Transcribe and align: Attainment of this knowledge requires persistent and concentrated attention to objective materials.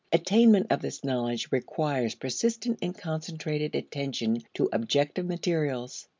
Attainment 0.11 0.65
of 0.71 0.81
this 0.81 1.03
knowledge 1.03 1.51
requires 1.51 2.15
persistent 2.15 2.79
and 2.81 2.97
concentrated 2.97 3.75
attention 3.75 4.41
to 4.55 4.67
objective 4.73 5.27
materials. 5.27 6.07